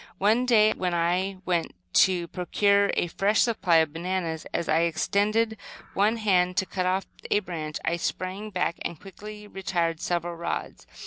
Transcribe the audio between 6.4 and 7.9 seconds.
to cut off a bunch,